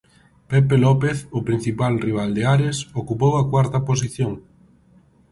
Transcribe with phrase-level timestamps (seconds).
[0.51, 4.33] Pepe López, o principal rival de Ares, ocupou a cuarta posición.